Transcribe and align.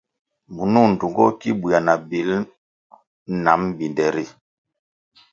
Munung 0.55 0.89
ndtungo 0.93 1.23
ki 1.39 1.49
buéah 1.59 1.83
na 1.85 1.93
bil 2.09 2.29
nam 3.43 3.61
binde 3.77 4.05
ri. 4.15 4.25